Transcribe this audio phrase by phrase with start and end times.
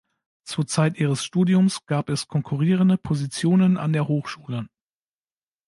[0.45, 4.65] Zur Zeit ihres Studiums gab es konkurrierende Positionen an der Hochschule.